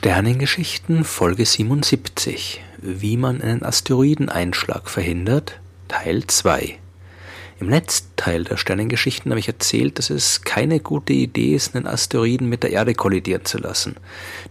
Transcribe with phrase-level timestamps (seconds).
[0.00, 6.78] Sternengeschichten Folge 77 Wie man einen Asteroideneinschlag verhindert Teil 2
[7.60, 11.86] Im letzten Teil der Sternengeschichten habe ich erzählt, dass es keine gute Idee ist, einen
[11.86, 13.96] Asteroiden mit der Erde kollidieren zu lassen.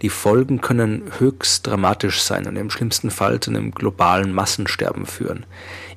[0.04, 5.48] Die Folgen können höchst dramatisch sein und im schlimmsten Fall zu einem globalen Massensterben führen.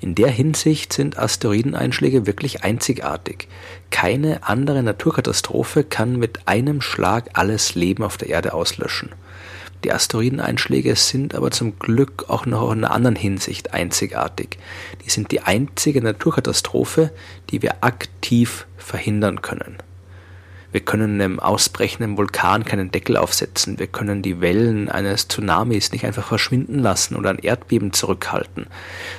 [0.00, 3.46] In der Hinsicht sind Asteroideneinschläge wirklich einzigartig.
[3.90, 9.10] Keine andere Naturkatastrophe kann mit einem Schlag alles Leben auf der Erde auslöschen.
[9.84, 14.58] Die Asteroideneinschläge sind aber zum Glück auch noch in einer anderen Hinsicht einzigartig.
[15.04, 17.10] Die sind die einzige Naturkatastrophe,
[17.50, 19.78] die wir aktiv verhindern können.
[20.72, 23.78] Wir können einem ausbrechenden Vulkan keinen Deckel aufsetzen.
[23.78, 28.66] Wir können die Wellen eines Tsunamis nicht einfach verschwinden lassen oder ein Erdbeben zurückhalten.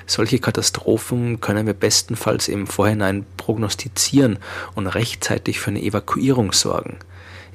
[0.08, 4.40] Solche Katastrophen können wir bestenfalls im Vorhinein prognostizieren
[4.74, 6.98] und rechtzeitig für eine Evakuierung sorgen.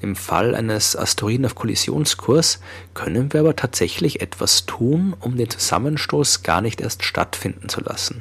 [0.00, 2.60] Im Fall eines Asteroiden auf Kollisionskurs
[2.94, 8.20] können wir aber tatsächlich etwas tun, um den Zusammenstoß gar nicht erst stattfinden zu lassen.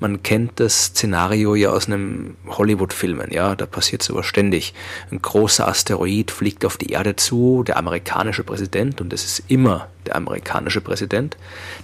[0.00, 4.74] Man kennt das Szenario ja aus einem Hollywood-Filmen, ja, da passiert sowas ständig.
[5.10, 9.88] Ein großer Asteroid fliegt auf die Erde zu, der amerikanische Präsident, und es ist immer
[10.06, 11.36] der amerikanische Präsident,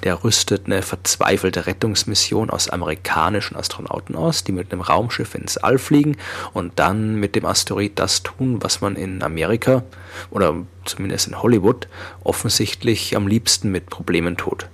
[0.05, 5.79] der rüstet eine verzweifelte Rettungsmission aus amerikanischen Astronauten aus, die mit einem Raumschiff ins All
[5.79, 6.17] fliegen
[6.53, 9.83] und dann mit dem Asteroid das tun, was man in Amerika
[10.31, 10.55] oder
[10.85, 11.89] zumindest in Hollywood
[12.25, 14.69] offensichtlich am liebsten mit Problemen tut.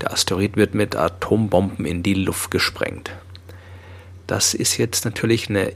[0.00, 3.12] Der Asteroid wird mit Atombomben in die Luft gesprengt.
[4.26, 5.72] Das ist jetzt natürlich eine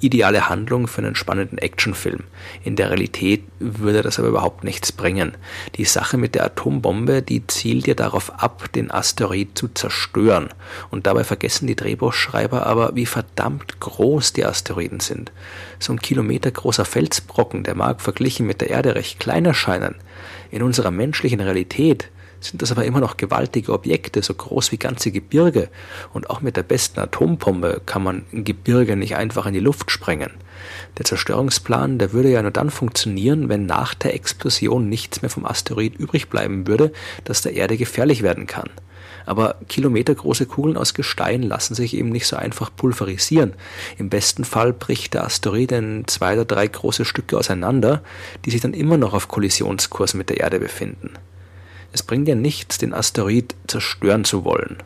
[0.00, 2.24] ideale Handlung für einen spannenden Actionfilm.
[2.64, 5.32] In der Realität würde das aber überhaupt nichts bringen.
[5.76, 10.48] Die Sache mit der Atombombe, die zielt ja darauf ab, den Asteroid zu zerstören.
[10.90, 15.32] Und dabei vergessen die Drehbuchschreiber aber, wie verdammt groß die Asteroiden sind.
[15.78, 19.96] So ein kilometergroßer Felsbrocken, der mag verglichen mit der Erde recht klein erscheinen.
[20.50, 22.08] In unserer menschlichen Realität
[22.40, 25.68] sind das aber immer noch gewaltige Objekte, so groß wie ganze Gebirge.
[26.12, 29.90] Und auch mit der besten Atompombe kann man ein Gebirge nicht einfach in die Luft
[29.90, 30.30] sprengen.
[30.98, 35.46] Der Zerstörungsplan, der würde ja nur dann funktionieren, wenn nach der Explosion nichts mehr vom
[35.46, 36.92] Asteroid übrig bleiben würde,
[37.24, 38.70] das der Erde gefährlich werden kann.
[39.26, 43.54] Aber kilometergroße Kugeln aus Gestein lassen sich eben nicht so einfach pulverisieren.
[43.98, 48.02] Im besten Fall bricht der Asteroid in zwei oder drei große Stücke auseinander,
[48.44, 51.10] die sich dann immer noch auf Kollisionskurs mit der Erde befinden.
[51.92, 54.78] Es bringt ja nichts, den Asteroid zerstören zu wollen.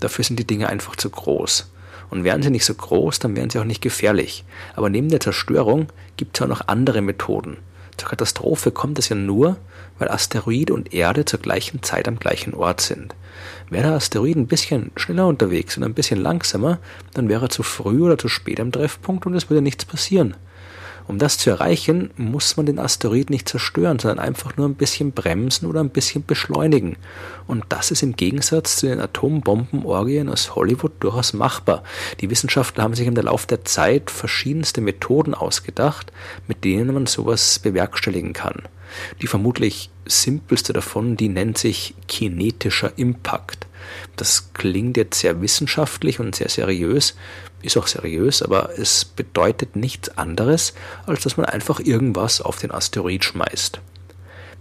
[0.00, 1.70] Dafür sind die Dinge einfach zu groß.
[2.10, 4.44] Und wären sie nicht so groß, dann wären sie auch nicht gefährlich.
[4.76, 7.56] Aber neben der Zerstörung gibt es auch noch andere Methoden.
[7.96, 9.56] Zur Katastrophe kommt es ja nur,
[9.98, 13.14] weil Asteroid und Erde zur gleichen Zeit am gleichen Ort sind.
[13.70, 16.78] Wäre der Asteroid ein bisschen schneller unterwegs und ein bisschen langsamer,
[17.14, 20.34] dann wäre er zu früh oder zu spät am Treffpunkt und es würde nichts passieren.
[21.06, 25.12] Um das zu erreichen, muss man den Asteroid nicht zerstören, sondern einfach nur ein bisschen
[25.12, 26.96] bremsen oder ein bisschen beschleunigen.
[27.46, 31.82] Und das ist im Gegensatz zu den Atombombenorgien aus Hollywood durchaus machbar.
[32.20, 36.10] Die Wissenschaftler haben sich im Lauf der Zeit verschiedenste Methoden ausgedacht,
[36.48, 38.62] mit denen man sowas bewerkstelligen kann.
[39.20, 43.66] Die vermutlich simpelste davon, die nennt sich kinetischer Impact.
[44.16, 47.14] Das klingt jetzt sehr wissenschaftlich und sehr seriös,
[47.62, 50.74] ist auch seriös, aber es bedeutet nichts anderes,
[51.06, 53.80] als dass man einfach irgendwas auf den Asteroid schmeißt.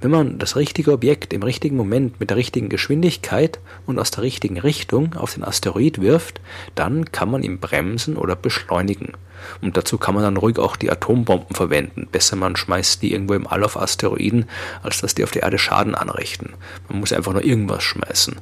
[0.03, 4.24] Wenn man das richtige Objekt im richtigen Moment mit der richtigen Geschwindigkeit und aus der
[4.24, 6.41] richtigen Richtung auf den Asteroid wirft,
[6.75, 9.13] dann kann man ihn bremsen oder beschleunigen.
[9.62, 12.09] Und dazu kann man dann ruhig auch die Atombomben verwenden.
[12.12, 14.44] Besser man schmeißt die irgendwo im All auf Asteroiden,
[14.81, 16.52] als dass die auf der Erde Schaden anrichten.
[16.90, 18.36] Man muss einfach nur irgendwas schmeißen.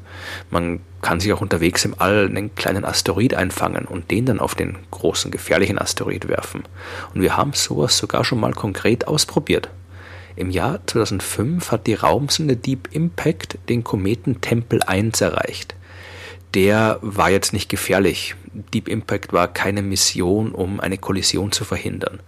[0.49, 4.55] Man kann sich auch unterwegs im All einen kleinen Asteroid einfangen und den dann auf
[4.55, 6.63] den großen gefährlichen Asteroid werfen.
[7.13, 9.69] Und wir haben sowas sogar schon mal konkret ausprobiert.
[10.35, 15.75] Im Jahr 2005 hat die Raumsonde Deep Impact den Kometen Tempel 1 erreicht.
[16.53, 18.35] Der war jetzt nicht gefährlich.
[18.73, 22.19] Deep Impact war keine Mission, um eine Kollision zu verhindern.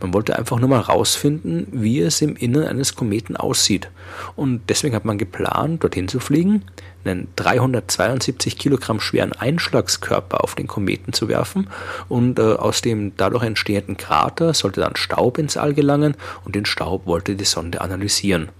[0.00, 3.90] Man wollte einfach nur mal rausfinden, wie es im Innern eines Kometen aussieht.
[4.36, 6.64] Und deswegen hat man geplant, dorthin zu fliegen,
[7.04, 11.68] einen 372 Kilogramm schweren Einschlagskörper auf den Kometen zu werfen
[12.10, 16.66] und äh, aus dem dadurch entstehenden Krater sollte dann Staub ins All gelangen und den
[16.66, 18.50] Staub wollte die Sonde analysieren.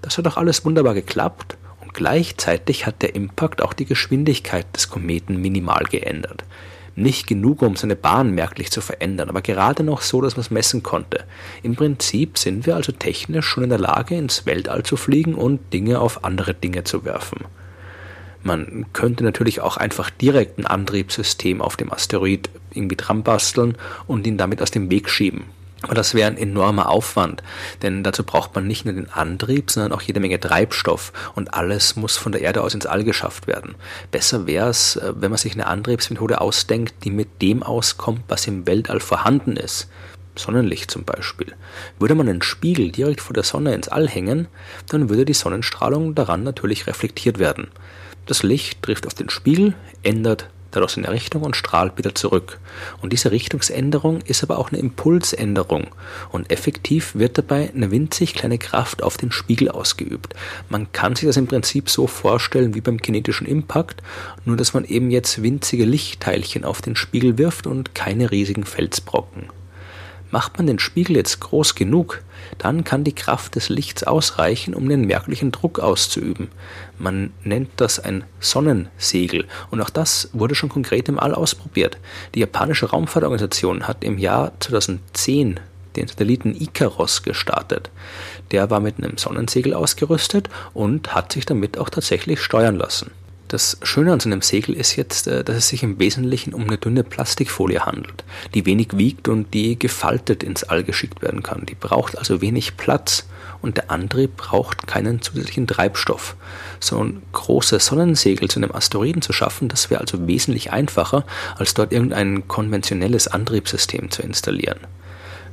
[0.00, 1.56] Das hat auch alles wunderbar geklappt
[1.92, 6.44] gleichzeitig hat der Impact auch die Geschwindigkeit des Kometen minimal geändert.
[6.94, 10.50] Nicht genug, um seine Bahn merklich zu verändern, aber gerade noch so, dass man es
[10.50, 11.24] messen konnte.
[11.62, 15.72] Im Prinzip sind wir also technisch schon in der Lage, ins Weltall zu fliegen und
[15.72, 17.46] Dinge auf andere Dinge zu werfen.
[18.42, 24.26] Man könnte natürlich auch einfach direkt ein Antriebssystem auf dem Asteroid irgendwie dran basteln und
[24.26, 25.44] ihn damit aus dem Weg schieben.
[25.82, 27.42] Aber das wäre ein enormer Aufwand,
[27.82, 31.96] denn dazu braucht man nicht nur den Antrieb, sondern auch jede Menge Treibstoff und alles
[31.96, 33.74] muss von der Erde aus ins All geschafft werden.
[34.12, 38.46] Besser wäre es, äh, wenn man sich eine Antriebsmethode ausdenkt, die mit dem auskommt, was
[38.46, 39.88] im Weltall vorhanden ist.
[40.36, 41.54] Sonnenlicht zum Beispiel.
[41.98, 44.46] Würde man einen Spiegel direkt vor der Sonne ins All hängen,
[44.88, 47.68] dann würde die Sonnenstrahlung daran natürlich reflektiert werden.
[48.26, 52.58] Das Licht trifft auf den Spiegel, ändert daraus in der Richtung und strahlt wieder zurück.
[53.00, 55.88] Und diese Richtungsänderung ist aber auch eine Impulsänderung.
[56.30, 60.34] Und effektiv wird dabei eine winzig kleine Kraft auf den Spiegel ausgeübt.
[60.68, 64.02] Man kann sich das im Prinzip so vorstellen wie beim kinetischen Impact,
[64.44, 69.61] nur dass man eben jetzt winzige Lichtteilchen auf den Spiegel wirft und keine riesigen Felsbrocken.
[70.32, 72.22] Macht man den Spiegel jetzt groß genug,
[72.56, 76.48] dann kann die Kraft des Lichts ausreichen, um den merklichen Druck auszuüben.
[76.98, 81.98] Man nennt das ein Sonnensegel und auch das wurde schon konkret im All ausprobiert.
[82.34, 85.60] Die japanische Raumfahrtorganisation hat im Jahr 2010
[85.96, 87.90] den Satelliten Icaros gestartet.
[88.52, 93.10] Der war mit einem Sonnensegel ausgerüstet und hat sich damit auch tatsächlich steuern lassen.
[93.52, 96.62] Das Schöne an so einem Segel ist jetzt, äh, dass es sich im Wesentlichen um
[96.62, 101.66] eine dünne Plastikfolie handelt, die wenig wiegt und die gefaltet ins All geschickt werden kann.
[101.66, 103.26] Die braucht also wenig Platz
[103.60, 106.34] und der Antrieb braucht keinen zusätzlichen Treibstoff.
[106.80, 111.26] So ein großes Sonnensegel zu einem Asteroiden zu schaffen, das wäre also wesentlich einfacher,
[111.58, 114.78] als dort irgendein konventionelles Antriebssystem zu installieren.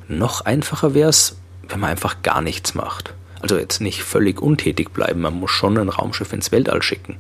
[0.08, 1.36] Noch einfacher wäre es,
[1.68, 3.14] wenn man einfach gar nichts macht.
[3.42, 7.18] Also jetzt nicht völlig untätig bleiben, man muss schon ein Raumschiff ins Weltall schicken.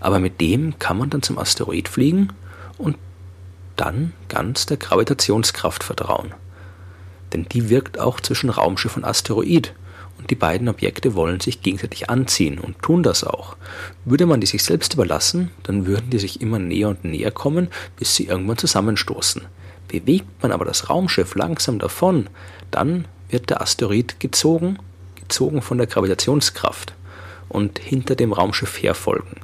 [0.00, 2.30] Aber mit dem kann man dann zum Asteroid fliegen
[2.78, 2.96] und
[3.76, 6.32] dann ganz der Gravitationskraft vertrauen.
[7.32, 9.74] Denn die wirkt auch zwischen Raumschiff und Asteroid.
[10.16, 13.56] Und die beiden Objekte wollen sich gegenseitig anziehen und tun das auch.
[14.04, 17.68] Würde man die sich selbst überlassen, dann würden die sich immer näher und näher kommen,
[17.96, 19.42] bis sie irgendwann zusammenstoßen.
[19.86, 22.28] Bewegt man aber das Raumschiff langsam davon,
[22.72, 24.78] dann wird der Asteroid gezogen
[25.28, 26.94] gezogen von der Gravitationskraft
[27.48, 29.36] und hinter dem Raumschiff herfolgen.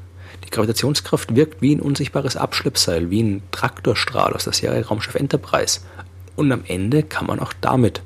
[0.44, 5.80] Die Gravitationskraft wirkt wie ein unsichtbares Abschleppseil, wie ein Traktorstrahl aus der Serie Raumschiff Enterprise.
[6.36, 8.02] Und am Ende kann man auch damit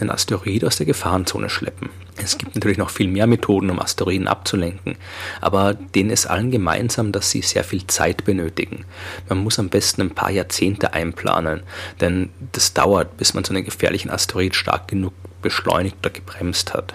[0.00, 1.90] einen Asteroid aus der Gefahrenzone schleppen.
[2.16, 4.96] Es gibt natürlich noch viel mehr Methoden, um Asteroiden abzulenken,
[5.40, 8.84] aber denen ist allen gemeinsam, dass sie sehr viel Zeit benötigen.
[9.28, 11.62] Man muss am besten ein paar Jahrzehnte einplanen,
[12.00, 16.94] denn das dauert, bis man so einen gefährlichen Asteroid stark genug beschleunigt oder gebremst hat.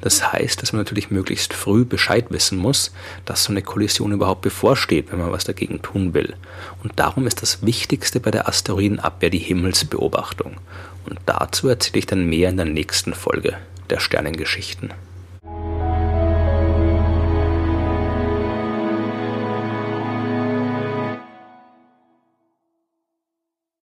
[0.00, 2.92] Das heißt, dass man natürlich möglichst früh Bescheid wissen muss,
[3.24, 6.34] dass so eine Kollision überhaupt bevorsteht, wenn man was dagegen tun will.
[6.82, 10.56] Und darum ist das Wichtigste bei der Asteroidenabwehr die Himmelsbeobachtung.
[11.08, 13.56] Und dazu erzähle ich dann mehr in der nächsten Folge
[13.90, 14.92] der Sternengeschichten.